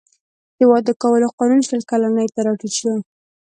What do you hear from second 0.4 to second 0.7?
د